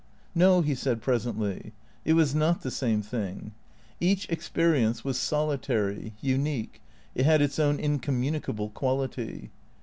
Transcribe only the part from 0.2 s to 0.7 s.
No,